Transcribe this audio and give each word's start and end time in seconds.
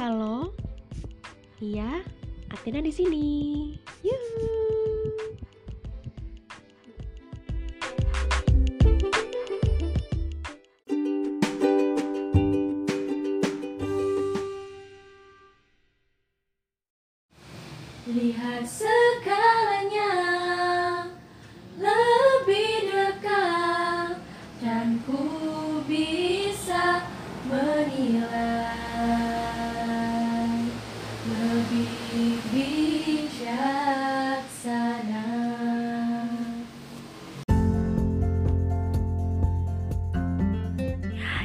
Halo. 0.00 0.56
Iya, 1.60 2.00
Athena 2.48 2.80
di 2.80 2.88
sini. 2.88 3.28
Yuh. 4.00 4.49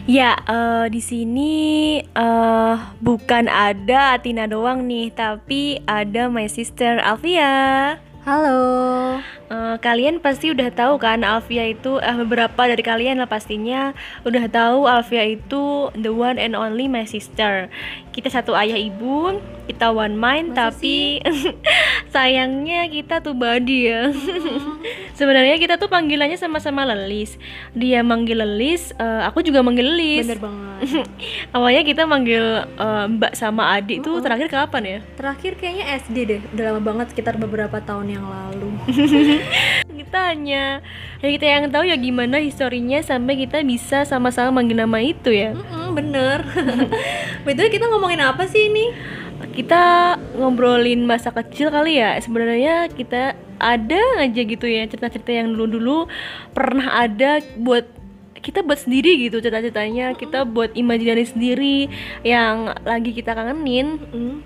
Ya, 0.06 0.38
eh, 0.46 0.86
di 0.94 1.02
sini 1.02 1.54
eh, 1.98 2.76
bukan 3.02 3.50
ada 3.50 4.14
Athena 4.14 4.46
doang 4.46 4.86
nih, 4.86 5.10
tapi 5.10 5.82
ada 5.90 6.30
my 6.30 6.46
sister 6.46 7.02
Alfia. 7.02 7.98
Halo. 8.26 9.22
Eh, 9.46 9.78
kalian 9.78 10.18
pasti 10.18 10.50
udah 10.50 10.74
tahu 10.74 10.98
kan 10.98 11.22
Alfia 11.22 11.70
itu 11.70 12.02
eh, 12.02 12.18
beberapa 12.26 12.66
dari 12.66 12.82
kalian 12.82 13.22
lah 13.22 13.30
pastinya 13.30 13.94
udah 14.26 14.50
tahu 14.50 14.90
Alfia 14.90 15.22
itu 15.22 15.94
the 15.94 16.10
one 16.10 16.42
and 16.42 16.58
only 16.58 16.90
my 16.90 17.06
sister. 17.06 17.70
Kita 18.10 18.34
satu 18.34 18.58
ayah 18.58 18.82
ibu, 18.82 19.38
kita 19.70 19.94
one 19.94 20.18
mind 20.18 20.58
Masa 20.58 20.74
tapi 20.74 21.22
sayangnya 22.14 22.90
kita 22.90 23.22
tuh 23.22 23.38
body 23.38 23.80
ya. 23.86 24.10
Sebenarnya 25.20 25.62
kita 25.62 25.78
tuh 25.78 25.94
panggilannya 25.94 26.42
sama-sama 26.42 26.82
Lelis. 26.82 27.38
Dia 27.78 28.02
manggil 28.02 28.42
Lelis, 28.42 28.98
eh, 28.98 29.22
aku 29.30 29.46
juga 29.46 29.62
manggil 29.62 29.86
Lelis. 29.86 30.26
Bener 30.26 30.42
banget. 30.42 31.06
Awalnya 31.56 31.86
kita 31.86 32.10
manggil 32.10 32.66
eh, 32.66 33.06
Mbak 33.14 33.38
sama 33.38 33.78
Adik 33.78 34.02
tuh 34.02 34.26
terakhir 34.26 34.50
kapan 34.50 34.84
ya? 34.84 35.00
Terakhir 35.14 35.54
kayaknya 35.62 35.86
SD 36.02 36.18
deh. 36.26 36.42
Udah 36.58 36.74
lama 36.74 36.82
banget 36.82 37.14
sekitar 37.14 37.38
beberapa 37.38 37.78
tahun 37.78 38.15
yang 38.16 38.28
lalu. 38.28 38.70
kita 40.06 40.20
hanya 40.32 40.80
ya 41.20 41.28
kita 41.28 41.46
yang 41.46 41.64
tahu 41.68 41.84
ya 41.88 41.98
gimana 42.00 42.40
historinya 42.40 43.04
sampai 43.04 43.36
kita 43.36 43.60
bisa 43.68 44.08
sama-sama 44.08 44.62
manggil 44.62 44.80
nama 44.80 45.00
itu 45.04 45.34
ya 45.34 45.52
Mm-mm, 45.52 45.92
bener. 45.92 46.46
Betul 47.48 47.68
kita 47.68 47.92
ngomongin 47.92 48.24
apa 48.24 48.48
sih 48.48 48.72
ini? 48.72 48.96
kita 49.56 50.16
ngobrolin 50.36 51.04
masa 51.04 51.32
kecil 51.32 51.72
kali 51.72 52.00
ya 52.00 52.16
sebenarnya 52.20 52.88
kita 52.92 53.36
ada 53.60 54.02
aja 54.20 54.42
gitu 54.44 54.68
ya 54.68 54.88
cerita-cerita 54.88 55.32
yang 55.32 55.52
dulu-dulu 55.56 56.08
pernah 56.52 57.04
ada 57.04 57.40
buat 57.60 57.88
kita 58.40 58.62
buat 58.62 58.78
sendiri 58.78 59.26
gitu 59.26 59.42
cerita-ceritanya 59.42 60.14
kita 60.14 60.46
buat 60.46 60.76
imajinasi 60.78 61.34
sendiri 61.34 61.88
yang 62.22 62.76
lagi 62.86 63.12
kita 63.16 63.34
kangenin 63.34 63.98
Mm. 64.12 64.38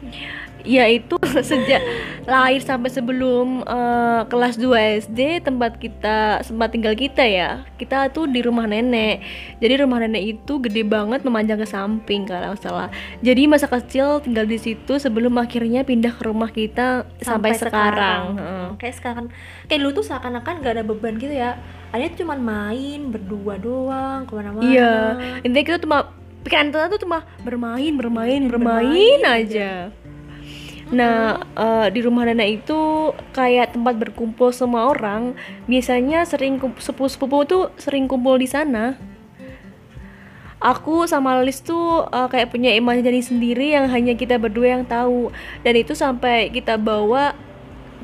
Yaitu 0.68 1.16
sejak 1.50 1.82
lahir 2.28 2.62
sampai 2.62 2.92
sebelum 2.92 3.64
eh, 3.64 4.22
kelas 4.28 4.60
2 4.60 5.04
SD 5.08 5.44
tempat 5.44 5.80
kita 5.80 6.44
sempat 6.44 6.74
tinggal 6.76 6.94
kita 6.94 7.24
ya. 7.24 7.64
Kita 7.80 8.12
tuh 8.12 8.28
di 8.28 8.44
rumah 8.44 8.68
nenek. 8.68 9.24
Jadi 9.64 9.74
rumah 9.82 10.04
nenek 10.04 10.40
itu 10.40 10.54
gede 10.60 10.84
banget 10.84 11.24
memanjang 11.24 11.60
ke 11.60 11.68
samping 11.68 12.28
kalau 12.28 12.54
salah. 12.60 12.92
Jadi 13.24 13.48
masa 13.48 13.66
kecil 13.72 14.20
tinggal 14.24 14.46
di 14.46 14.60
situ 14.60 15.00
sebelum 15.00 15.36
akhirnya 15.40 15.84
pindah 15.88 16.14
ke 16.16 16.24
rumah 16.28 16.52
kita 16.52 17.08
sampai, 17.24 17.56
sekarang, 17.56 18.38
Heeh. 18.38 18.68
Kayak 18.78 18.96
sekarang. 19.00 19.26
Kayak 19.68 19.80
dulu 19.86 19.92
tuh 20.02 20.06
seakan-akan 20.12 20.54
gak 20.62 20.74
ada 20.80 20.84
beban 20.86 21.16
gitu 21.18 21.34
ya. 21.34 21.58
Tuh 21.90 22.26
cuma 22.26 22.38
main 22.38 23.10
berdua 23.10 23.58
doang 23.58 24.28
ke 24.30 24.32
mana-mana. 24.38 24.66
iya. 24.66 24.94
Intinya 25.42 25.66
kita 25.66 25.80
cuma 25.82 26.20
pikiran 26.44 26.72
kita 26.72 26.88
tuh 26.88 27.02
cuma 27.04 27.28
bermain 27.44 27.94
bermain 27.94 28.42
bermain, 28.48 28.90
Bermain 28.90 29.20
aja 29.28 29.92
Nah, 30.90 31.38
eh, 31.54 31.88
di 31.94 32.00
rumah 32.02 32.26
nenek 32.26 32.66
itu 32.66 33.14
kayak 33.34 33.78
tempat 33.78 33.96
berkumpul 33.98 34.50
semua 34.50 34.90
orang. 34.90 35.38
Biasanya 35.70 36.26
sering 36.26 36.58
sepupu-sepupu 36.58 37.46
tuh 37.46 37.64
sering 37.78 38.10
kumpul 38.10 38.42
di 38.42 38.50
sana. 38.50 38.98
Aku 40.60 41.08
sama 41.08 41.40
Lilis 41.40 41.64
tuh 41.64 42.04
eh, 42.10 42.28
kayak 42.28 42.52
punya 42.52 42.74
imajinasi 42.74 43.32
sendiri 43.32 43.78
yang 43.78 43.86
hanya 43.88 44.18
kita 44.18 44.42
berdua 44.42 44.82
yang 44.82 44.84
tahu. 44.84 45.30
Dan 45.62 45.74
itu 45.78 45.94
sampai 45.94 46.50
kita 46.50 46.76
bawa 46.82 47.38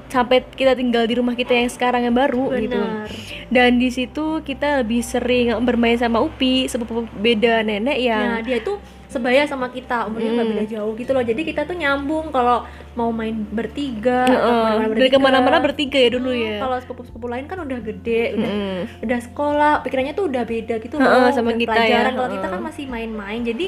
sampai 0.06 0.45
kita 0.53 0.78
tinggal 0.78 1.09
di 1.09 1.18
rumah 1.18 1.34
kita 1.34 1.51
yang 1.57 1.68
sekarang 1.68 2.06
yang 2.06 2.16
baru 2.16 2.53
gitu. 2.62 2.78
Benar. 2.78 3.09
Dan 3.50 3.81
di 3.81 3.90
situ 3.90 4.45
kita 4.45 4.85
lebih 4.85 5.01
sering 5.01 5.57
bermain 5.66 5.97
sama 5.97 6.22
Upi, 6.22 6.69
sepupu 6.69 7.09
beda 7.19 7.66
nenek 7.66 7.97
Nah, 7.97 7.97
yang 7.97 8.45
dia 8.45 8.62
tuh 8.62 8.78
sebaya 9.15 9.41
sama 9.45 9.67
kita, 9.67 10.03
umurnya 10.03 10.31
nggak 10.33 10.43
Hmm. 10.43 10.53
beda 10.53 10.65
jauh 10.69 10.93
gitu 10.93 11.11
loh. 11.11 11.23
Jadi 11.23 11.41
kita 11.41 11.63
tuh 11.63 11.73
nyambung 11.73 12.29
kalau 12.29 12.67
mau 12.93 13.09
main 13.09 13.35
bertiga, 13.45 14.23
atau 14.23 14.35
Heeh, 14.35 14.43
ke 14.45 14.51
mana-mana 14.61 14.79
dari 14.81 14.91
bertiga. 14.91 15.11
ke 15.11 15.19
mana-mana 15.19 15.57
bertiga 15.59 15.97
ya 15.97 16.09
dulu 16.09 16.29
Hmm, 16.29 16.43
ya. 16.45 16.57
Kalau 16.59 16.77
sepupu-sepupu 16.77 17.25
lain 17.25 17.45
kan 17.45 17.57
udah 17.57 17.79
gede, 17.81 18.21
udah 18.33 18.51
Mm-mm. 18.51 18.79
udah 19.01 19.19
sekolah, 19.21 19.73
pikirannya 19.81 20.13
tuh 20.13 20.25
udah 20.25 20.43
beda 20.43 20.75
gitu 20.77 20.95
loh. 20.97 21.27
sama 21.29 21.49
udah 21.49 21.57
kita 21.57 21.71
pelajaran. 21.71 22.03
ya, 22.05 22.15
Kalau 22.15 22.29
kita 22.29 22.47
kan 22.49 22.61
masih 22.61 22.83
main-main. 22.85 23.41
Jadi 23.41 23.65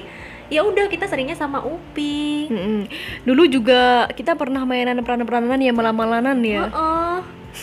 ya 0.48 0.64
udah 0.64 0.88
kita 0.88 1.06
seringnya 1.06 1.36
sama 1.36 1.60
Upi. 1.60 2.48
Mm-mm. 2.48 2.80
Dulu 3.24 3.44
juga 3.46 3.82
kita 4.10 4.34
pernah 4.34 4.64
mainan 4.64 5.00
peranan-peranan 5.02 5.60
ya 5.60 5.72
malam-malanan 5.72 6.38
ya. 6.40 6.68
Heeh. 6.68 7.07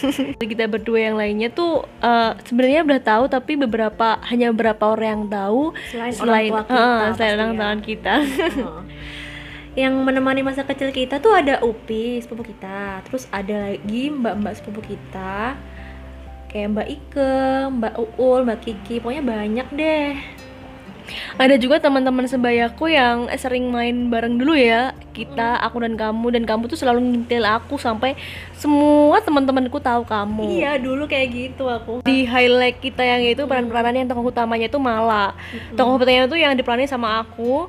Kita 0.40 0.64
berdua 0.66 1.10
yang 1.10 1.16
lainnya 1.16 1.48
tuh 1.50 1.84
eh, 2.02 2.32
sebenarnya 2.46 2.80
udah 2.84 3.00
tahu 3.02 3.24
tapi 3.30 3.52
beberapa 3.58 4.18
hanya 4.26 4.50
beberapa 4.50 4.94
orang 4.94 5.08
yang 5.08 5.24
tahu 5.30 5.62
Selain, 5.90 6.12
selain 6.12 6.50
orang 6.52 6.66
tua 6.66 6.76
kita. 6.76 6.84
selain 6.84 7.10
pasti 7.10 7.24
orang 7.34 7.52
tangan 7.56 7.80
kita. 7.80 8.14
Yang 9.74 9.94
menemani 10.06 10.46
masa 10.46 10.62
kecil 10.62 10.94
kita 10.94 11.18
tuh 11.18 11.34
ada 11.34 11.58
Upi 11.58 12.22
sepupu 12.22 12.46
kita. 12.46 13.02
Terus 13.10 13.26
ada 13.34 13.74
lagi 13.74 14.06
mbak-mbak 14.06 14.54
sepupu 14.62 14.86
kita. 14.86 15.58
Kayak 16.46 16.68
Mbak 16.78 16.86
Ike, 16.86 17.34
Mbak 17.82 17.94
Uul, 17.98 18.46
Mbak 18.46 18.58
Kiki. 18.62 19.02
Pokoknya 19.02 19.26
banyak 19.26 19.66
deh 19.74 20.14
Ada 21.34 21.58
juga 21.58 21.82
teman-teman 21.82 22.30
sebayaku 22.30 22.94
yang 22.94 23.26
sering 23.34 23.66
main 23.66 24.06
bareng 24.06 24.38
dulu 24.38 24.54
ya. 24.54 24.94
Kita, 25.10 25.58
aku 25.66 25.82
dan 25.82 25.98
kamu 25.98 26.30
dan 26.30 26.42
kamu 26.46 26.70
tuh 26.70 26.78
selalu 26.78 27.02
ngintil 27.02 27.42
aku 27.42 27.74
sampai 27.74 28.14
semua 28.54 29.18
teman-temanku 29.18 29.82
tahu 29.82 30.06
kamu. 30.06 30.62
iya 30.62 30.78
dulu 30.78 31.10
kayak 31.10 31.28
gitu 31.34 31.66
aku 31.66 32.06
Di 32.06 32.22
highlight 32.22 32.78
kita 32.78 33.02
yang 33.02 33.22
itu 33.26 33.42
peran-peranannya 33.46 34.06
yang 34.06 34.10
tokoh 34.10 34.30
utamanya 34.30 34.70
itu 34.70 34.78
Mala. 34.78 35.34
Tokoh 35.74 35.98
utamanya 35.98 36.30
itu 36.30 36.38
yang 36.38 36.54
diperanin 36.54 36.86
sama 36.86 37.22
aku. 37.26 37.66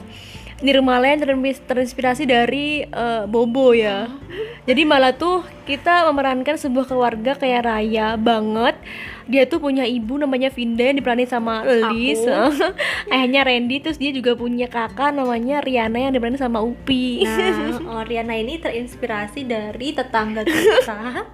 Rumah 0.61 0.97
lain 1.03 1.19
terinspirasi, 1.21 2.23
dari 2.25 2.85
eh, 2.85 3.23
Bobo 3.25 3.73
ya. 3.73 4.07
Jadi 4.65 4.81
malah 4.85 5.13
tuh 5.13 5.45
kita 5.65 6.05
memerankan 6.09 6.57
sebuah 6.57 6.85
keluarga 6.89 7.37
kayak 7.37 7.65
raya 7.65 8.13
banget. 8.17 8.77
Dia 9.25 9.49
tuh 9.49 9.57
punya 9.57 9.81
ibu 9.89 10.21
namanya 10.21 10.53
Vinda 10.53 10.85
yang 10.85 11.01
diperanin 11.01 11.25
sama 11.25 11.65
Elis. 11.65 12.21
Ayahnya 13.13 13.41
Randy 13.41 13.81
terus 13.81 13.97
dia 13.97 14.13
juga 14.13 14.37
punya 14.37 14.69
kakak 14.69 15.17
namanya 15.17 15.65
Riana 15.65 15.97
yang 15.97 16.13
diperanin 16.13 16.37
sama 16.37 16.61
Upi. 16.61 17.25
nah 17.25 17.81
oh, 17.91 18.03
Riana 18.05 18.37
ini 18.37 18.61
terinspirasi 18.61 19.49
dari 19.49 19.97
tetangga 19.97 20.45
kita 20.45 21.25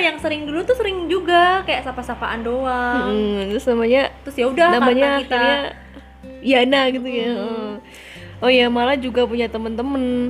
yang 0.00 0.16
sering 0.20 0.44
dulu 0.44 0.60
tuh 0.64 0.76
sering 0.76 1.08
juga 1.08 1.64
kayak 1.64 1.84
sapa-sapaan 1.84 2.44
doang 2.44 3.08
Mm, 3.08 3.40
terus 3.52 3.64
namanya 3.64 4.02
terus 4.24 4.36
ya 4.36 4.46
udah 4.48 4.68
namanya 4.76 5.08
kita 5.20 5.36
akhirnya 5.36 5.56
Yana 6.44 6.80
gitu 6.92 7.08
ya. 7.08 7.32
Oh 8.44 8.50
iya 8.52 8.68
malah 8.68 9.00
juga 9.00 9.24
punya 9.24 9.48
temen-temen. 9.48 10.28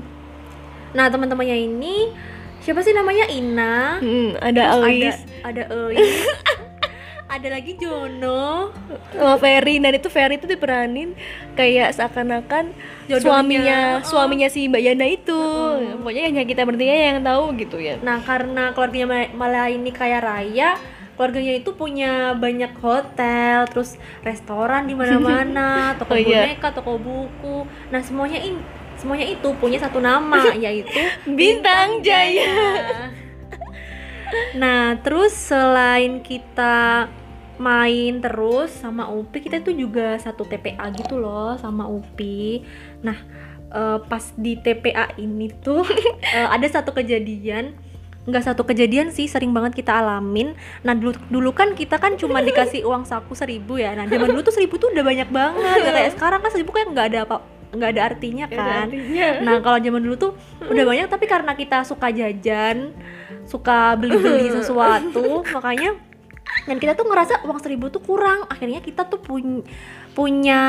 nah 0.94 1.10
teman-temannya 1.10 1.58
ini 1.58 2.14
siapa 2.62 2.86
sih 2.86 2.94
namanya 2.94 3.26
Ina 3.26 3.98
Hmm, 3.98 4.38
ada 4.38 4.62
Terus 4.70 4.84
Alis, 4.86 5.16
ada 5.18 5.33
ada 5.44 5.68
Elis 5.68 6.24
ada 7.34 7.48
lagi 7.50 7.74
Jono 7.74 8.70
sama 9.10 9.36
Ferry 9.36 9.80
dan 9.80 9.92
itu 9.92 10.08
Ferry 10.08 10.36
itu 10.36 10.46
diperanin 10.46 11.16
kayak 11.54 11.92
seakan-akan 11.92 12.70
suaminya 13.18 14.00
oh. 14.00 14.06
suaminya 14.06 14.46
si 14.46 14.68
Mbak 14.68 14.82
Yana 14.82 15.06
itu. 15.08 15.40
Pokoknya 15.98 16.22
hanya 16.30 16.42
kita 16.44 16.62
bertiga 16.62 16.94
yang 16.94 17.24
tahu 17.24 17.52
gitu 17.58 17.76
ya. 17.80 17.96
Nah, 18.00 18.20
karena 18.22 18.72
keluarganya 18.72 19.06
Ma- 19.08 19.32
malah 19.34 19.66
ini 19.68 19.90
kaya 19.90 20.20
raya, 20.20 20.76
keluarganya 21.16 21.52
itu 21.58 21.72
punya 21.74 22.32
banyak 22.32 22.72
hotel, 22.78 23.68
terus 23.68 23.96
restoran 24.20 24.86
di 24.86 24.94
mana-mana, 24.94 25.68
toko 26.00 26.14
Oh, 26.14 26.20
iya. 26.20 26.48
boneka, 26.48 26.68
toko 26.72 26.92
buku. 26.96 27.68
Nah, 27.88 28.00
semuanya 28.00 28.40
in, 28.40 28.60
semuanya 28.96 29.26
itu 29.26 29.48
punya 29.58 29.80
satu 29.80 29.98
nama 30.00 30.52
yaitu 30.64 31.00
Bintang 31.28 32.00
Jaya. 32.00 32.52
Nah, 34.54 34.98
terus 35.02 35.32
selain 35.34 36.22
kita 36.22 37.08
main 37.54 38.18
terus 38.18 38.74
sama 38.74 39.06
Upi, 39.10 39.46
kita 39.46 39.62
tuh 39.62 39.74
juga 39.74 40.18
satu 40.18 40.42
TPA 40.42 40.90
gitu 40.94 41.18
loh 41.18 41.54
sama 41.58 41.86
Upi. 41.86 42.66
Nah, 43.02 43.18
eh, 43.70 43.98
pas 44.04 44.24
di 44.34 44.58
TPA 44.58 45.14
ini 45.18 45.50
tuh 45.62 45.86
eh, 46.36 46.48
ada 46.48 46.66
satu 46.66 46.90
kejadian. 46.90 47.74
Nggak 48.24 48.44
satu 48.48 48.64
kejadian 48.64 49.12
sih 49.12 49.28
sering 49.28 49.52
banget 49.52 49.84
kita 49.84 50.00
alamin. 50.00 50.56
Nah 50.80 50.96
dulu 50.96 51.12
dulu 51.28 51.52
kan 51.52 51.76
kita 51.76 52.00
kan 52.00 52.16
cuma 52.16 52.40
dikasih 52.40 52.80
uang 52.88 53.04
saku 53.04 53.36
seribu 53.36 53.76
ya. 53.76 53.92
Nah 53.92 54.08
zaman 54.08 54.32
dulu 54.32 54.40
tuh 54.40 54.56
seribu 54.56 54.80
tuh 54.80 54.96
udah 54.96 55.04
banyak 55.04 55.28
banget. 55.28 55.76
Nggak 55.84 55.92
kayak 55.92 56.12
sekarang 56.16 56.40
kan 56.40 56.48
seribu 56.48 56.72
kayak 56.72 56.88
nggak 56.96 57.06
ada 57.12 57.20
apa 57.28 57.53
nggak 57.74 57.90
ada 57.98 58.02
artinya 58.14 58.44
Nggak 58.46 58.56
ada 58.56 58.70
kan. 58.70 58.86
artinya. 58.88 59.26
nah 59.42 59.56
kalau 59.60 59.78
zaman 59.82 60.00
dulu 60.00 60.16
tuh 60.16 60.32
udah 60.72 60.84
banyak 60.86 61.06
tapi 61.10 61.26
karena 61.26 61.52
kita 61.58 61.82
suka 61.82 62.08
jajan 62.08 62.94
suka 63.44 63.98
beli-beli 63.98 64.48
sesuatu 64.56 65.42
makanya 65.42 65.98
dan 66.64 66.76
kita 66.80 66.94
tuh 66.94 67.04
ngerasa 67.08 67.44
uang 67.44 67.58
seribu 67.60 67.90
tuh 67.92 68.00
kurang. 68.00 68.46
Akhirnya 68.48 68.80
kita 68.80 69.04
tuh 69.04 69.20
punya 69.20 69.60
punya 70.14 70.60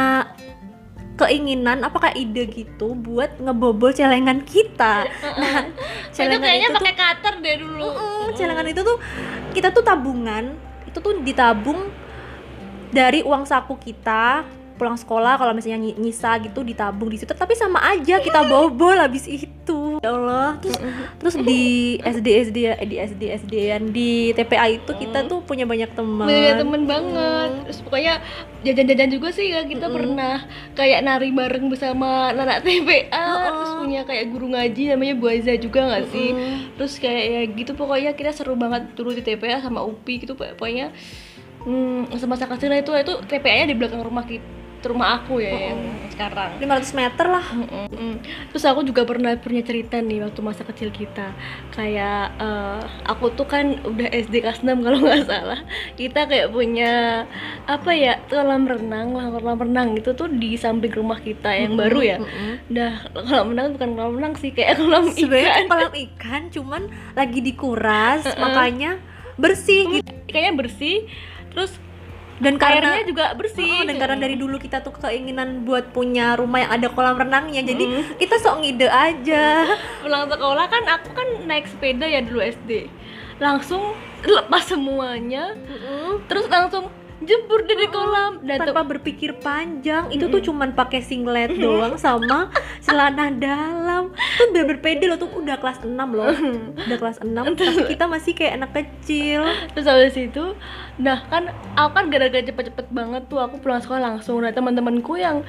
keinginan 1.15 1.79
apa 1.87 1.95
kayak 2.09 2.17
ide 2.19 2.43
gitu 2.51 2.91
buat 2.91 3.39
ngebobol 3.39 3.95
celengan 3.95 4.43
kita. 4.43 5.07
Nah 5.07 5.71
itu 5.71 6.11
celengan 6.11 6.41
kayaknya 6.43 6.67
itu 6.67 6.73
tuh 6.75 6.79
pakai 6.83 6.95
cutter 6.99 7.33
deh 7.39 7.55
dulu. 7.63 7.87
Mm, 7.87 8.25
celengan 8.35 8.67
itu 8.67 8.81
tuh 8.83 8.97
kita 9.55 9.67
tuh 9.71 9.83
tabungan 9.85 10.45
itu 10.83 10.97
tuh 10.99 11.13
ditabung 11.23 11.87
dari 12.91 13.23
uang 13.23 13.47
saku 13.47 13.79
kita 13.79 14.43
pulang 14.75 14.99
sekolah 14.99 15.39
kalau 15.39 15.55
misalnya 15.55 15.79
nyi- 15.79 15.95
nyisa 15.95 16.35
gitu 16.43 16.59
ditabung 16.61 17.07
di 17.07 17.15
situ 17.15 17.31
tapi 17.31 17.55
sama 17.55 17.79
aja 17.79 18.19
kita 18.19 18.43
bobol 18.43 18.95
habis 18.99 19.23
itu. 19.25 19.97
Ya 20.03 20.11
Allah. 20.11 20.59
Terus 20.59 20.77
terus 21.17 21.35
di 21.47 21.95
SD 22.03 22.27
SD 22.51 22.57
eh, 22.67 22.87
di 22.87 22.95
SD 22.99 23.21
SD 23.41 23.53
yang 23.71 23.83
di 23.89 24.35
TPA 24.35 24.67
itu 24.69 24.91
kita 24.91 25.25
tuh 25.25 25.39
punya 25.41 25.63
banyak 25.63 25.95
teman. 25.95 26.27
Punya 26.27 26.53
temen 26.59 26.81
banget. 26.83 27.49
Terus 27.71 27.79
pokoknya 27.81 28.13
jajan-jajan 28.67 29.09
juga 29.09 29.29
sih 29.31 29.47
ya 29.55 29.63
kita 29.63 29.87
pernah 29.87 30.43
kayak 30.75 30.99
nari 31.07 31.31
bareng 31.31 31.71
bersama 31.71 32.35
anak 32.35 32.67
TPA 32.67 33.25
terus 33.47 33.71
punya 33.79 34.01
kayak 34.03 34.25
guru 34.29 34.51
ngaji 34.51 34.91
namanya 34.91 35.13
Bu 35.15 35.25
Aiza 35.31 35.55
juga 35.55 35.87
nggak 35.87 36.05
sih? 36.11 36.29
Terus 36.75 36.93
kayak 36.99 37.23
ya 37.23 37.41
gitu 37.47 37.71
pokoknya 37.79 38.11
kita 38.13 38.35
seru 38.35 38.59
banget 38.59 38.91
dulu 38.93 39.15
di 39.15 39.23
TPA 39.23 39.63
sama 39.63 39.81
UPI 39.87 40.27
gitu 40.27 40.35
pokoknya. 40.35 40.91
Hmm, 41.65 42.05
semasa 42.21 42.45
kecil 42.45 42.69
itu 42.77 42.93
itu 42.93 43.13
TPA-nya 43.25 43.73
di 43.73 43.73
belakang 43.73 44.05
rumah 44.05 44.21
kita 44.21 44.45
rumah 44.85 45.21
aku 45.21 45.41
ya 45.41 45.73
yang 45.73 45.79
sekarang. 46.15 46.51
500 46.63 46.95
meter 46.95 47.25
lah. 47.27 47.45
Mm, 47.51 47.87
mm. 47.91 48.15
Terus 48.55 48.63
aku 48.63 48.87
juga 48.87 49.03
pernah 49.03 49.35
punya 49.35 49.61
cerita 49.61 49.99
nih 49.99 50.23
waktu 50.23 50.39
masa 50.39 50.63
kecil 50.63 50.89
kita. 50.95 51.35
Kayak 51.75 52.39
eh, 52.39 52.81
aku 53.03 53.35
tuh 53.35 53.43
kan 53.45 53.83
udah 53.83 54.07
SD 54.07 54.39
kelas 54.39 54.63
6 54.63 54.71
kalau 54.79 54.99
nggak 55.03 55.27
salah. 55.27 55.59
Kita 55.99 56.25
kayak 56.31 56.55
punya 56.55 57.25
apa 57.67 57.91
ya 57.91 58.23
kolam 58.31 58.63
renang 58.65 59.11
lah 59.11 59.27
kolam 59.35 59.59
renang 59.59 59.99
itu 59.99 60.15
tuh 60.15 60.31
di 60.31 60.55
samping 60.55 60.95
rumah 60.95 61.19
kita 61.19 61.51
yang 61.51 61.75
baru 61.75 61.99
ya. 61.99 62.17
Dah 62.71 63.11
kolam 63.11 63.51
renang 63.51 63.75
bukan 63.75 63.89
kolam 63.99 64.13
renang 64.15 64.33
sih 64.39 64.55
kayak 64.55 64.79
kolam 64.79 65.11
sebenarnya 65.11 65.51
ikan. 65.51 65.67
kolam 65.67 65.93
ikan 65.93 66.41
cuman 66.49 66.81
lagi 67.13 67.39
dikuras 67.43 68.23
makanya 68.39 68.97
bersih 69.35 69.99
gitu. 69.99 70.09
Ikannya 70.31 70.53
bersih. 70.55 70.97
Terus 71.51 71.71
dan 72.35 72.59
karena 72.59 72.99
airnya 72.99 73.05
juga 73.07 73.25
bersih. 73.35 73.83
Oh, 73.83 73.87
dan 73.87 73.95
karena 73.95 74.17
dari 74.19 74.35
dulu 74.35 74.59
kita 74.59 74.83
tuh 74.83 74.91
keinginan 74.99 75.63
buat 75.63 75.95
punya 75.95 76.35
rumah 76.35 76.67
yang 76.67 76.71
ada 76.75 76.87
kolam 76.91 77.15
renangnya 77.15 77.63
jadi 77.63 77.85
kita 78.19 78.35
sok 78.43 78.59
ngide 78.63 78.87
aja. 78.91 79.71
Pulang 80.03 80.27
sekolah 80.27 80.65
kan 80.67 80.83
aku 80.99 81.09
kan 81.15 81.27
naik 81.47 81.71
sepeda 81.71 82.03
ya 82.03 82.19
dulu 82.19 82.43
SD 82.43 82.91
langsung 83.39 83.95
lepas 84.23 84.63
semuanya. 84.67 85.55
Terus 86.27 86.47
langsung 86.47 86.91
jebur 87.23 87.63
dari 87.63 87.87
kolam. 87.87 88.43
Dan 88.43 88.59
tuh- 88.59 88.67
tanpa 88.71 88.83
berpikir 88.83 89.39
panjang. 89.39 90.11
Itu 90.11 90.27
tuh 90.27 90.43
cuman 90.43 90.75
pakai 90.75 90.99
singlet 90.99 91.55
doang 91.55 91.95
sama 91.95 92.51
celana 92.83 93.31
dalam. 93.31 94.11
Tuh 94.11 94.51
bener-bener 94.51 94.83
pede 94.83 95.05
loh 95.07 95.15
tuh 95.15 95.31
udah 95.31 95.55
kelas 95.55 95.79
6 95.81 95.95
loh. 96.11 96.27
Udah 96.75 96.97
kelas 96.99 97.23
6 97.23 97.55
tapi 97.55 97.81
kita 97.87 98.05
masih 98.05 98.35
kayak 98.35 98.53
anak 98.59 98.71
kecil. 98.75 99.47
Terus 99.71 99.87
habis 99.87 100.15
itu 100.15 100.57
nah 100.95 101.23
kan 101.27 101.51
aku 101.75 101.91
kan 101.91 102.05
gara-gara 102.07 102.39
cepet-cepet 102.39 102.87
banget 102.91 103.27
tuh 103.27 103.39
aku 103.39 103.63
pulang 103.63 103.79
sekolah 103.79 104.01
langsung. 104.01 104.43
Nah 104.43 104.51
teman-temanku 104.51 105.15
yang 105.15 105.43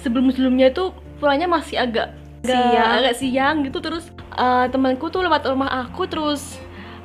sebelum-sebelumnya 0.00 0.70
itu 0.70 0.90
pulangnya 1.18 1.46
masih 1.46 1.78
agak 1.78 2.14
Siang. 2.42 2.98
agak 2.98 3.14
siang 3.14 3.56
gitu. 3.62 3.78
Terus 3.78 4.10
eh, 4.34 4.66
temanku 4.70 5.10
tuh 5.10 5.22
lewat 5.22 5.46
rumah 5.46 5.86
aku 5.86 6.06
terus 6.06 6.58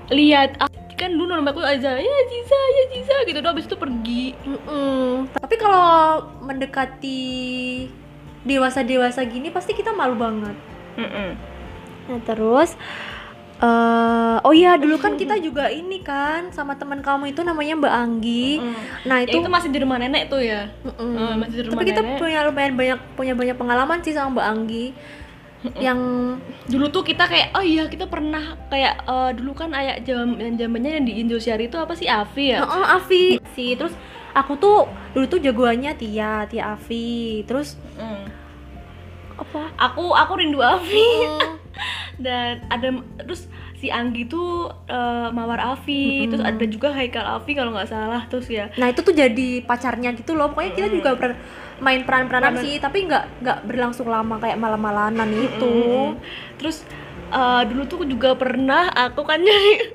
lihat 0.08 0.56
kan 0.98 1.14
dulu 1.14 1.30
namaku 1.30 1.62
aja 1.62 1.94
ya 1.94 2.18
Jiza 2.28 2.60
ya 2.74 2.84
Jiza 2.90 3.16
gitu 3.30 3.38
doang 3.40 3.54
habis 3.54 3.70
itu 3.70 3.78
pergi 3.78 4.34
Mm-mm. 4.44 5.30
tapi 5.38 5.56
kalau 5.56 6.26
mendekati 6.42 7.86
dewasa-dewasa 8.42 9.22
gini 9.30 9.54
pasti 9.54 9.78
kita 9.78 9.94
malu 9.94 10.18
banget 10.18 10.58
Nah 12.08 12.20
terus 12.26 12.74
eh 13.58 14.38
oh 14.46 14.54
iya 14.54 14.78
dulu 14.78 15.02
kan 15.02 15.18
kita 15.22 15.38
juga 15.38 15.70
ini 15.70 16.02
kan 16.02 16.54
sama 16.54 16.78
teman 16.78 17.02
kamu 17.02 17.34
itu 17.34 17.42
namanya 17.42 17.74
Mbak 17.74 17.94
Anggi. 17.94 18.62
Nah 19.10 19.26
itu, 19.26 19.34
itu, 19.34 19.42
itu 19.42 19.50
masih 19.50 19.70
di 19.74 19.80
rumah 19.82 19.98
nenek 19.98 20.30
tuh 20.30 20.42
ya 20.42 20.70
Mm-mm. 20.86 21.14
Eh, 21.18 21.36
masih 21.42 21.56
di 21.58 21.64
rumah 21.66 21.82
tapi 21.82 21.90
kita 21.90 22.02
nenek. 22.06 22.18
punya 22.22 22.40
lumayan 22.46 22.74
banyak 22.78 23.00
punya 23.18 23.34
banyak 23.34 23.58
pengalaman 23.58 24.00
sih 24.06 24.14
sama 24.14 24.38
Mbak 24.38 24.48
Anggi. 24.50 24.86
Yang 25.82 25.98
dulu 26.66 26.86
tuh 26.88 27.02
kita 27.02 27.26
kayak 27.26 27.50
oh 27.52 27.66
iya 27.66 27.90
kita 27.90 28.06
pernah 28.06 28.54
kayak 28.70 29.02
eh, 29.04 29.32
dulu 29.34 29.52
kan 29.52 29.74
ayah 29.74 29.98
jam 30.00 30.38
zamannya 30.38 31.02
yang 31.02 31.06
di 31.06 31.14
Indosiar 31.18 31.58
itu 31.58 31.74
apa 31.76 31.98
sih 31.98 32.06
Avi 32.06 32.54
ya? 32.54 32.62
Oh, 32.62 32.86
Avi. 32.86 33.42
Sih 33.52 33.74
terus 33.74 33.98
aku 34.32 34.54
tuh 34.56 34.86
dulu 35.12 35.26
tuh 35.26 35.42
jagoannya 35.42 35.98
Tia 35.98 36.46
Tia 36.46 36.78
Avi. 36.78 37.42
Terus 37.44 37.74
Mm. 37.98 38.26
apa? 39.38 39.62
Aku 39.82 40.14
aku 40.14 40.34
rindu 40.38 40.62
Avi. 40.62 41.10
Hmm. 41.26 41.58
dan 42.26 42.66
ada 42.70 42.90
terus 43.20 43.46
si 43.78 43.90
Anggi 43.90 44.26
tuh 44.26 44.70
eh, 44.86 45.30
mawar 45.30 45.74
Avi. 45.74 46.30
Terus 46.30 46.42
ada 46.42 46.66
juga 46.66 46.94
Haikal 46.94 47.26
Avi 47.26 47.52
kalau 47.54 47.74
nggak 47.74 47.90
salah 47.90 48.22
terus 48.30 48.46
ya. 48.46 48.70
Nah 48.78 48.90
itu 48.90 49.02
tuh 49.02 49.14
jadi 49.14 49.62
pacarnya 49.62 50.14
gitu 50.14 50.34
loh. 50.34 50.54
Pokoknya 50.54 50.74
kita 50.74 50.88
juga 50.92 51.18
per- 51.18 51.38
main 51.78 52.02
peran-peranan 52.02 52.58
Peran- 52.58 52.64
sih, 52.64 52.76
tapi 52.78 53.06
nggak 53.06 53.24
nggak 53.42 53.60
berlangsung 53.66 54.08
lama 54.08 54.38
kayak 54.38 54.58
malam-malaman 54.58 55.30
itu. 55.30 55.76
Mm. 56.14 56.18
terus 56.58 56.82
eh, 57.30 57.62
dulu 57.68 57.84
tuh 57.86 58.02
juga 58.04 58.34
pernah 58.34 58.90
aku 58.90 59.22
kan 59.22 59.38
jadi 59.48 59.94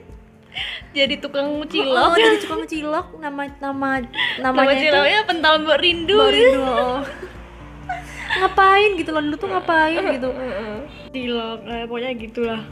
jadi 0.93 1.15
tukang 1.19 1.49
Oh, 1.59 1.65
cilok 1.65 2.13
jadi 2.15 2.39
tukang 2.45 2.63
cilok 2.69 3.07
nama 3.19 3.49
nama 3.59 3.91
nama 4.39 4.53
namanya 4.53 4.77
itu 4.77 4.85
ciloknya 4.89 5.21
pentol 5.25 5.55
mbak 5.65 5.79
rindu 5.81 6.15
Mbak 6.15 6.31
Rindu, 6.31 6.61
oh. 6.85 7.01
ngapain 8.33 8.91
gitu 8.97 9.11
loh 9.13 9.21
dulu 9.21 9.37
tuh 9.37 9.49
ngapain 9.49 10.01
gitu. 10.13 10.29
cilok 11.11 11.59
eh, 11.67 11.85
pokoknya 11.85 12.11
gitulah 12.17 12.63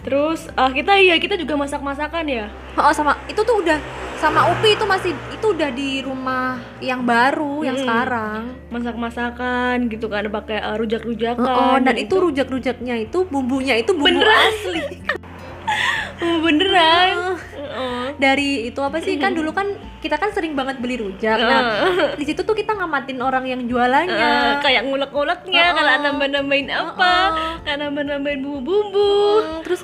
terus 0.00 0.48
ah 0.54 0.70
kita 0.70 0.96
iya 0.96 1.16
kita 1.16 1.34
juga 1.34 1.56
masak 1.56 1.80
masakan 1.80 2.24
ya 2.24 2.46
Oh 2.76 2.92
sama 2.92 3.16
itu 3.26 3.40
tuh 3.40 3.58
udah 3.64 3.78
sama 4.16 4.48
Upi 4.48 4.72
itu 4.72 4.84
masih 4.84 5.12
itu 5.28 5.46
udah 5.46 5.70
di 5.70 6.00
rumah 6.00 6.56
yang 6.80 7.04
baru 7.04 7.60
yang 7.62 7.76
Mm-mm. 7.76 7.84
sekarang. 7.84 8.40
masak 8.66 8.96
masakan 8.96 9.76
gitu 9.86 10.08
kan 10.08 10.24
pakai 10.26 10.58
uh, 10.58 10.76
rujak 10.76 11.04
rujakan 11.04 11.44
Oh, 11.46 11.76
dan 11.78 11.96
itu 11.96 12.14
rujak-rujaknya 12.16 12.96
itu 13.02 13.18
bumbunya 13.24 13.76
itu 13.76 13.92
bumbu 13.92 14.08
Beneran? 14.08 14.40
asli. 14.50 14.80
beneran 16.44 17.36
Heeh. 17.76 18.06
Dari 18.16 18.50
itu 18.66 18.80
apa 18.80 18.96
sih 18.98 19.14
kan 19.14 19.30
dulu 19.30 19.52
kan 19.52 19.68
kita 19.98 20.16
kan 20.16 20.30
sering 20.30 20.52
banget 20.52 20.78
beli 20.78 20.96
rujak. 20.96 21.36
Nah, 21.36 21.60
di 22.14 22.24
situ 22.24 22.40
tuh 22.40 22.54
kita 22.54 22.72
ngamatin 22.72 23.18
orang 23.18 23.44
yang 23.44 23.60
jualannya. 23.62 24.16
Eh, 24.16 24.54
kayak 24.60 24.82
ngulek-nguleknya 24.84 25.64
Oh. 25.66 25.74
kalau 25.74 25.92
nambah-nambahin 26.00 26.68
apa 26.68 27.12
kayak 27.62 27.78
nambah-nambahin 27.80 28.40
bumbu-bumbu 28.40 29.12
Hmm, 29.36 29.60
terus 29.62 29.82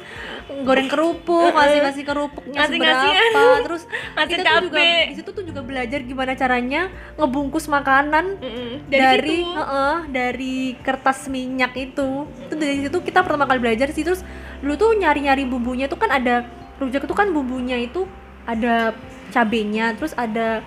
goreng 0.62 0.86
kerupuk, 0.86 1.50
ngasih 1.50 1.78
ngasih 1.82 2.04
kerupuknya 2.04 2.56
Ngasih-ngasihan. 2.56 3.30
seberapa, 3.30 3.58
terus 3.62 3.82
Ngasih 4.16 4.30
kita 4.32 4.48
tuh 4.48 4.62
juga 4.62 4.80
di 5.02 5.14
situ 5.14 5.30
tuh 5.32 5.44
juga 5.44 5.60
belajar 5.60 6.00
gimana 6.00 6.32
caranya 6.32 6.80
ngebungkus 7.14 7.66
makanan 7.66 8.24
Mm-mm. 8.38 8.70
dari 8.86 9.02
dari, 9.18 9.36
situ 9.38 9.52
heeh, 9.52 9.96
dari 10.08 10.56
kertas 10.78 11.26
minyak 11.26 11.72
itu. 11.74 12.08
Itu 12.42 12.54
dari 12.54 12.76
situ 12.80 12.96
kita 12.98 13.20
pertama 13.20 13.44
kali 13.44 13.60
belajar 13.60 13.88
sih 13.90 14.02
terus 14.02 14.22
dulu 14.58 14.74
tuh 14.76 14.90
nyari-nyari 14.94 15.42
bumbunya 15.42 15.84
tuh 15.84 15.96
kan 15.96 16.10
ada 16.10 16.46
rujak 16.82 17.00
itu 17.00 17.14
kan 17.14 17.30
bumbunya 17.30 17.78
itu 17.78 18.04
ada 18.42 18.90
cabenya, 19.28 19.94
terus 19.94 20.12
ada 20.12 20.60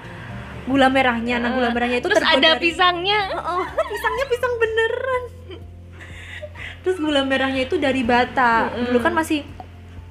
gula 0.63 0.87
merahnya. 0.87 1.37
Nah, 1.37 1.51
gula 1.51 1.69
merahnya 1.69 1.99
itu 1.99 2.07
terus 2.07 2.23
ada 2.23 2.55
dari- 2.55 2.63
pisangnya 2.63 3.29
Oh, 3.35 3.61
pisangnya 3.91 4.25
pisang 4.25 4.53
beneran. 4.55 5.23
Terus 6.81 6.97
gula 6.97 7.21
merahnya 7.21 7.61
itu 7.61 7.75
dari 7.75 8.01
bata. 8.01 8.69
Dulu 8.71 8.97
kan 8.99 9.11
masih 9.11 9.41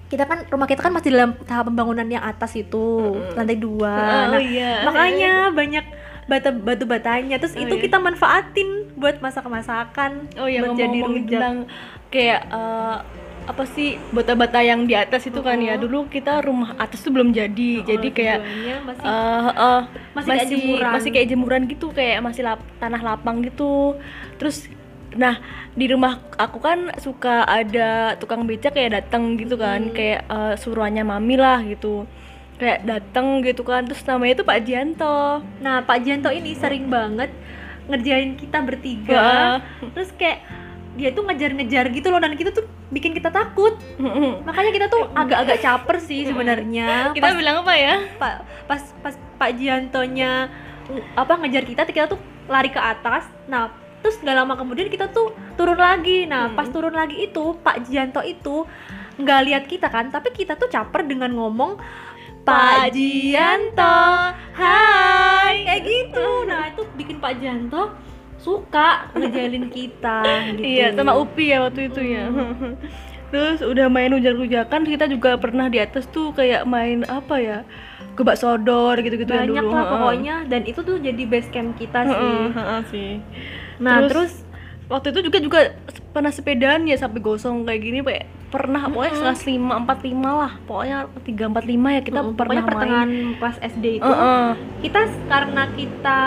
kita 0.04 0.25
kan 0.25 0.46
rumah 0.46 0.64
kita 0.64 0.78
kan 0.78 0.92
masih 0.92 1.11
dalam 1.11 1.34
tahap 1.40 1.66
pembangunan 1.66 2.04
yang 2.04 2.23
atas 2.23 2.54
itu 2.54 3.14
lantai 3.32 3.56
dua. 3.56 3.94
Oh, 3.94 4.25
Nah, 4.30 4.40
iya. 4.40 4.82
makanya 4.82 5.32
banyak 5.50 5.84
bata 6.25 6.49
batu 6.50 6.84
batanya. 6.84 7.37
Terus 7.37 7.54
Oh, 7.54 7.62
itu 7.62 7.75
iya. 7.75 7.82
kita 7.82 7.96
manfaatin 7.99 8.68
buat 8.94 9.18
masak 9.18 9.42
masakan. 9.44 10.30
oh 10.37 10.46
ya 10.46 10.62
buat 10.62 10.76
jadi 10.76 10.99
ngomong 10.99 11.11
rujak. 11.16 11.30
tentang 11.32 11.56
kayak 12.08 12.40
eh, 12.46 12.96
apa 13.44 13.68
sih 13.68 14.00
bata-bata 14.08 14.64
yang 14.64 14.88
di 14.88 14.96
atas 14.96 15.28
itu 15.28 15.40
kan 15.40 15.60
ya. 15.60 15.76
Dulu 15.76 16.08
kita 16.08 16.40
rumah 16.40 16.72
atas 16.76 17.04
tuh 17.04 17.12
belum 17.12 17.30
jadi. 17.30 17.84
Jadi 17.84 18.08
kayak 18.10 18.38
masih 18.84 19.04
eh, 19.04 19.50
eh, 19.52 19.80
Masih 20.16 20.28
kayak 20.32 20.46
jemuran. 20.48 20.90
masih 20.92 21.10
kayak 21.12 21.28
jemuran 21.28 21.62
gitu 21.68 21.86
kayak 21.92 22.18
masih 22.20 22.42
lap- 22.42 22.70
tanah 22.78 23.00
lapang 23.00 23.44
gitu. 23.44 24.00
Terus 24.40 24.68
nah 25.14 25.38
di 25.78 25.86
rumah 25.86 26.18
aku 26.34 26.58
kan 26.58 26.90
suka 26.98 27.46
ada 27.46 28.18
tukang 28.18 28.42
becak 28.44 28.72
kayak 28.72 29.02
datang 29.02 29.36
gitu 29.36 29.54
kan. 29.54 29.92
Kayak 29.92 30.24
eh, 30.26 30.54
suruhannya 30.56 31.04
mami 31.04 31.36
lah 31.36 31.60
gitu. 31.62 32.08
Kayak 32.54 32.86
datang 32.86 33.42
gitu 33.42 33.60
kan. 33.60 33.84
Terus 33.84 34.00
namanya 34.06 34.40
itu 34.40 34.44
Pak 34.46 34.58
Jianto. 34.62 35.42
Nah, 35.58 35.82
Pak 35.82 35.98
Janto 36.00 36.30
ini 36.30 36.54
sering 36.54 36.86
banget 36.86 37.28
ngerjain 37.84 38.38
kita 38.38 38.62
bertiga. 38.62 39.58
Terus 39.92 40.14
kayak 40.14 40.38
dia 40.94 41.10
tuh 41.10 41.26
ngejar-ngejar 41.26 41.90
gitu 41.90 42.08
loh. 42.08 42.22
Dan 42.22 42.38
kita 42.38 42.54
tuh 42.54 42.62
bikin 42.94 43.10
kita 43.10 43.28
takut. 43.28 43.74
Makanya 44.40 44.70
kita 44.70 44.86
tuh 44.86 45.10
agak-agak 45.10 45.58
caper 45.58 45.98
sih 45.98 46.22
sebenarnya. 46.24 47.10
kita 47.10 47.26
Pas- 47.26 47.36
bilang 47.36 47.56
apa 47.60 47.74
ya? 47.74 47.94
Pak 48.14 48.34
pas 48.64 48.82
pas 49.02 49.14
Pak 49.34 49.50
Jiantonya 49.58 50.46
apa 51.12 51.32
ngejar 51.36 51.64
kita 51.64 51.82
kita 51.84 52.06
tuh 52.06 52.18
lari 52.46 52.70
ke 52.70 52.78
atas. 52.78 53.26
Nah 53.44 53.68
terus 53.98 54.20
nggak 54.20 54.36
lama 54.36 54.54
kemudian 54.54 54.86
kita 54.86 55.10
tuh 55.10 55.28
turun 55.54 55.76
lagi. 55.76 56.24
Nah 56.24 56.48
Hmm. 56.48 56.56
pas 56.56 56.68
turun 56.68 56.92
lagi 56.92 57.18
itu 57.20 57.58
Pak 57.58 57.84
Jianto 57.84 58.22
itu 58.22 58.62
nggak 59.14 59.40
lihat 59.42 59.64
kita 59.64 59.86
kan 59.88 60.08
tapi 60.08 60.30
kita 60.30 60.54
tuh 60.54 60.66
caper 60.66 61.02
dengan 61.02 61.30
ngomong 61.30 61.78
Pak 62.44 62.92
Jianto 62.92 63.96
hai. 64.54 65.64
kayak 65.64 65.82
gitu. 65.82 66.26
Nah 66.44 66.68
itu 66.68 66.82
bikin 66.94 67.16
Pak 67.16 67.32
Jianto 67.38 67.90
suka 68.44 69.08
ngejalin 69.12 69.72
kita 69.72 70.20
gitu 70.54 70.60
Iya, 70.60 70.92
sama 70.92 71.16
Upi 71.16 71.48
ya 71.48 71.64
waktu 71.64 71.88
itu 71.88 72.00
ya. 72.04 72.28
Terus 73.32 73.64
udah 73.64 73.88
main 73.88 74.12
hujan-hujakan, 74.12 74.84
kita 74.84 75.08
juga 75.08 75.34
pernah 75.34 75.66
di 75.66 75.80
atas 75.80 76.06
tuh 76.06 76.30
kayak 76.30 76.68
main 76.68 77.02
apa 77.08 77.40
ya? 77.40 77.58
Gebak 78.14 78.36
sodor 78.36 79.00
gitu-gitu 79.00 79.26
ya 79.26 79.42
banyak 79.42 79.58
dulu. 79.58 79.74
lah 79.74 79.84
pokoknya 79.90 80.36
dan 80.46 80.62
itu 80.62 80.78
tuh 80.78 81.00
jadi 81.00 81.22
base 81.24 81.50
camp 81.50 81.74
kita 81.74 82.06
sih 82.06 82.36
sih. 82.92 83.12
nah 83.80 84.04
Terus- 84.04 84.12
terus 84.12 84.32
Waktu 84.84 85.16
itu 85.16 85.20
juga 85.24 85.38
juga 85.40 85.60
pernah 86.12 86.28
sepedaan 86.28 86.84
ya 86.84 87.00
sampai 87.00 87.16
gosong 87.18 87.64
kayak 87.64 87.80
gini, 87.80 87.98
kayak 88.04 88.28
pernah 88.52 88.84
pokoknya 88.84 89.16
kelas 89.16 89.42
lima 89.48 89.80
empat 89.80 89.98
lima 90.04 90.30
lah, 90.36 90.52
pokoknya 90.68 90.98
tiga 91.24 91.48
empat 91.48 91.64
lima 91.64 91.88
ya 91.90 92.00
kita 92.04 92.20
Mm, 92.20 92.36
pernah 92.36 92.60
pokoknya 92.60 92.64
pertengahan 92.68 93.10
kelas 93.40 93.58
SD 93.64 93.84
itu 93.98 94.04
Heeh. 94.04 94.46
kita 94.84 95.00
karena 95.24 95.62
kita 95.72 96.20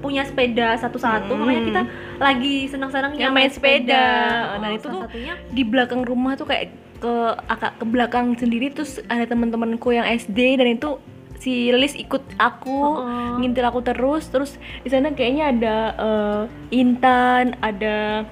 punya 0.00 0.24
sepeda 0.24 0.74
satu-satu. 0.76 1.30
Mm. 1.30 1.38
makanya 1.38 1.62
kita 1.64 1.82
lagi 2.16 2.54
senang-senangnya 2.66 3.20
Yang 3.20 3.34
main 3.36 3.50
sepeda. 3.52 4.04
Oh, 4.52 4.56
Nah, 4.58 4.70
itu 4.72 4.86
tuh 4.88 5.02
satunya 5.04 5.34
di 5.48 5.62
belakang 5.62 6.02
rumah 6.02 6.34
tuh 6.34 6.48
kayak 6.48 6.72
ke 7.00 7.12
agak 7.48 7.80
ke 7.80 7.84
belakang 7.88 8.36
sendiri 8.36 8.68
terus 8.68 9.00
ada 9.08 9.24
teman-temanku 9.24 9.88
yang 9.88 10.04
SD 10.04 10.60
dan 10.60 10.76
itu 10.76 11.00
si 11.40 11.72
Lilis 11.72 11.96
ikut 11.96 12.20
aku 12.36 13.00
Heeh. 13.00 13.40
ngintil 13.40 13.64
aku 13.64 13.80
terus. 13.80 14.28
Terus 14.28 14.60
di 14.80 14.88
sana 14.92 15.12
kayaknya 15.12 15.44
ada 15.52 15.76
eh, 15.96 16.42
Intan 16.76 17.56
ada 17.60 18.28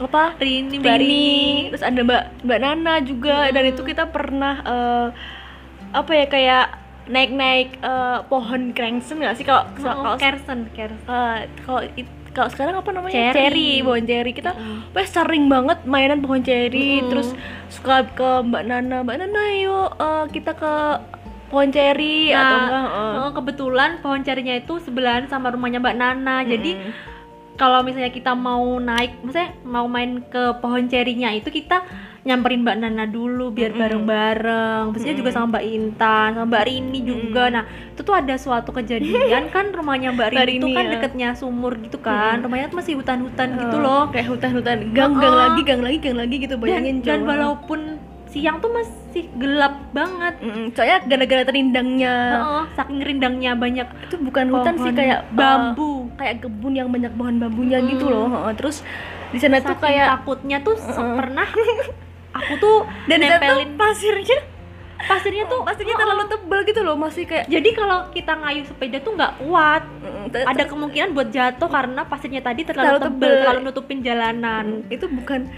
apa? 0.00 0.34
Rini 0.40 0.80
Rini 0.80 0.88
Rini. 0.88 1.32
terus 1.68 1.84
ada 1.84 2.00
Mbak 2.00 2.22
Mbak 2.48 2.58
Nana 2.60 2.94
juga. 3.04 3.52
Dan 3.52 3.64
itu 3.68 3.84
kita 3.84 4.08
pernah 4.08 4.54
eh, 4.64 5.08
apa 5.92 6.12
ya 6.16 6.24
kayak 6.24 6.66
naik-naik 7.04 7.78
eh, 7.78 8.18
pohon 8.24 8.70
krengsen 8.70 9.18
nggak 9.18 9.34
sih 9.34 9.42
kalau 9.42 9.66
Oh, 9.66 9.74
kalau 9.76 10.14
Kersen 10.16 10.70
Kersen 10.70 11.02
eh, 11.04 11.38
kalau 12.32 12.48
sekarang 12.48 12.74
apa 12.74 12.90
namanya 12.90 13.34
Cherry. 13.34 13.82
pohon 13.82 14.02
cherry 14.02 14.32
kita 14.32 14.52
Mm. 14.52 14.88
Sering 15.04 15.44
banget 15.46 15.84
mainan 15.84 16.18
pohon 16.18 16.40
cherry 16.40 16.98
Mm. 16.98 17.08
terus 17.08 17.28
suka 17.68 18.08
ke 18.08 18.30
Mbak 18.42 18.62
Nana 18.64 18.96
Mbak 19.02 19.16
Nana 19.18 19.42
yuk 19.54 19.90
eh, 19.94 20.24
kita 20.30 20.54
ke 20.54 20.74
pohon 21.48 21.68
cherry 21.68 22.32
atau 22.32 22.40
Nah, 22.40 22.64
enggak 22.64 22.86
eh. 22.88 23.18
oh, 23.18 23.30
kebetulan 23.34 23.90
pohon 24.00 24.20
carinya 24.22 24.54
itu 24.54 24.74
sebelahan 24.80 25.26
sama 25.26 25.50
rumahnya 25.50 25.78
Mbak 25.78 25.96
Nana 25.96 26.36
jadi 26.42 26.72
Mm. 26.74 26.92
kalau 27.52 27.84
misalnya 27.84 28.08
kita 28.08 28.32
mau 28.32 28.80
naik 28.80 29.20
maksudnya 29.20 29.52
mau 29.62 29.84
main 29.84 30.24
ke 30.24 30.56
pohon 30.56 30.88
cerinya 30.88 31.28
itu 31.28 31.50
kita 31.50 31.84
nyamperin 32.22 32.62
Mbak 32.62 32.76
Nana 32.78 33.04
dulu 33.04 33.50
biar 33.50 33.74
bareng-bareng 33.74 34.90
biasanya 34.90 35.16
juga 35.16 35.30
sama 35.30 35.46
Mbak 35.52 35.64
Intan 35.66 36.28
sama 36.32 36.46
Mbak 36.46 36.62
Rini 36.64 37.00
juga 37.02 37.44
nah 37.48 37.64
itu 37.66 38.00
tuh 38.00 38.14
ada 38.14 38.34
suatu 38.36 38.70
kejadian 38.70 39.48
kan 39.48 39.68
rumahnya 39.68 40.10
Mbak 40.10 40.28
Rini, 40.28 40.36
Mbak 40.36 40.46
itu 40.48 40.54
Rini, 40.62 40.72
kan 40.72 40.84
ya. 40.84 40.90
deketnya 40.92 41.28
sumur 41.34 41.74
gitu 41.76 41.98
kan 41.98 42.34
Mm-mm. 42.34 42.44
rumahnya 42.44 42.66
tuh 42.68 42.78
masih 42.78 42.94
hutan-hutan 42.94 43.48
gitu 43.56 43.76
Eh, 43.76 43.82
loh 43.82 44.02
kayak 44.08 44.26
hutan-hutan 44.28 44.76
gang 44.90 45.12
gang 45.14 45.30
Oh. 45.30 45.40
lagi 45.40 45.60
gang 45.60 45.80
lagi 45.80 45.98
gang 46.00 46.14
lagi 46.16 46.36
gitu 46.38 46.54
dan, 46.54 46.62
bayangin 46.62 46.96
dan 47.00 47.18
coba. 47.18 47.28
walaupun 47.28 47.80
siang 48.24 48.56
tuh 48.58 48.70
masih 48.70 49.02
gelap 49.34 49.74
banget 49.90 50.34
Mm-mm, 50.38 50.66
soalnya 50.72 50.98
gara-gara 51.04 51.42
terindangnya 51.44 52.14
Heeh, 52.32 52.64
saking 52.72 53.00
rindangnya 53.02 53.52
banyak 53.54 53.84
itu 54.00 54.16
bukan 54.16 54.46
hutan 54.48 54.74
sih 54.78 54.88
kayak 54.90 55.26
bambu. 55.28 56.06
eh, 56.08 56.16
kayak 56.16 56.34
kebun 56.40 56.72
yang 56.72 56.88
banyak 56.88 57.12
pohon 57.12 57.36
bambunya 57.36 57.76
Mm. 57.76 57.88
gitu 57.90 58.06
loh 58.06 58.30
heeh. 58.30 58.54
terus 58.54 58.86
di 59.28 59.38
sana 59.38 59.58
tuh 59.58 59.74
kayak 59.76 60.06
takutnya 60.14 60.60
tuh 60.60 60.76
se- 60.76 60.92
Heeh. 60.92 61.12
pernah 61.12 61.48
aku 62.52 62.58
tuh 62.58 62.76
dan 63.06 63.16
tuh 63.16 63.28
nempelin 63.32 63.70
pasirnya 63.74 64.38
pasirnya 65.02 65.44
tuh 65.44 65.60
pasirnya 65.62 65.96
terlalu 65.96 66.24
tebal 66.26 66.60
gitu 66.62 66.80
loh 66.80 66.94
masih 66.94 67.24
kayak 67.24 67.46
Jadi 67.46 67.68
kalau 67.72 68.06
kita 68.08 68.32
ngayuh 68.34 68.64
sepeda 68.64 68.98
tuh 68.98 69.12
nggak 69.12 69.32
kuat. 69.36 69.82
mm, 69.82 70.46
Ada 70.46 70.64
kemungkinan 70.64 71.08
buat 71.10 71.28
jatuh 71.28 71.66
karena 71.66 72.00
pasirnya 72.04 72.38
tadi 72.38 72.62
terlalu, 72.62 72.86
Terlalu 72.86 73.02
tebal, 73.02 73.18
tebal. 73.18 73.40
terlalu 73.42 73.60
nutupin 73.64 73.98
jalanan. 74.00 74.64
itu 74.88 75.06
bukan 75.08 75.50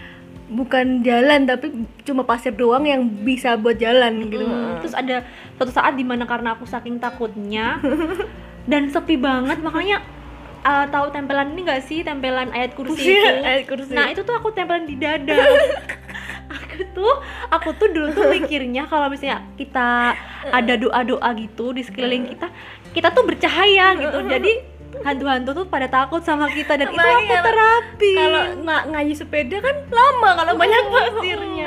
bukan 0.47 0.87
jalan 1.01 1.45
tapi 1.45 1.73
cuma 2.03 2.21
pasir 2.23 2.53
doang 2.53 2.85
yang 2.85 3.01
bisa 3.05 3.57
buat 3.57 3.77
jalan 3.77 4.29
gitu 4.29 4.45
Mm, 4.45 4.81
Terus 4.81 4.95
ada 4.95 5.17
suatu 5.55 5.73
saat 5.73 5.93
di 5.93 6.05
mana 6.05 6.25
karena 6.25 6.53
aku 6.53 6.65
saking 6.65 6.97
takutnya 6.97 7.81
dan 8.71 8.89
sepi 8.89 9.17
banget 9.17 9.61
makanya 9.61 10.01
uh, 10.63 10.85
tahu 10.87 11.09
tempelan 11.11 11.53
ini 11.53 11.65
nggak 11.65 11.83
sih 11.83 12.01
tempelan 12.01 12.49
ayat 12.51 12.73
kursi 12.73 12.97
Kursi, 12.97 13.13
itu? 13.13 13.33
ayat 13.43 13.65
kursi. 13.67 13.93
Nah 13.93 14.09
itu 14.09 14.21
tuh 14.21 14.33
aku 14.33 14.53
tempelin 14.53 14.85
di 14.85 14.97
dada. 14.97 15.37
tuh 16.95 17.13
aku 17.51 17.75
tuh 17.77 17.91
dulu 17.91 18.15
tuh 18.15 18.31
mikirnya 18.31 18.87
kalau 18.87 19.11
misalnya 19.11 19.43
kita 19.59 20.15
ada 20.49 20.75
doa-doa 20.79 21.29
gitu 21.37 21.75
di 21.75 21.83
sekeliling 21.83 22.31
kita, 22.31 22.49
kita 22.95 23.11
tuh 23.11 23.27
bercahaya 23.27 23.99
gitu. 23.99 24.19
Jadi 24.39 24.53
hantu-hantu 25.03 25.51
tuh 25.53 25.67
pada 25.67 25.91
takut 25.91 26.23
sama 26.23 26.47
kita 26.55 26.79
dan 26.79 26.87
itu 26.87 26.95
Apalagi 26.95 27.27
aku 27.27 27.35
terapi. 27.43 28.13
kalau 28.15 28.43
nggak 28.63 28.83
ngayi 28.95 29.15
sepeda 29.19 29.57
kan 29.59 29.77
lama 29.91 30.31
kalau 30.39 30.53
banyak 30.55 30.83
pasirnya 30.87 31.67